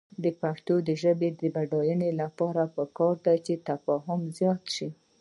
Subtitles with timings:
[0.23, 4.89] د پښتو ژبې د بډاینې لپاره پکار ده چې تفاهم زیات شي.